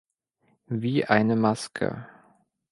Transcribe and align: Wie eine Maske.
Wie 0.65 1.05
eine 1.07 1.35
Maske. 1.35 2.07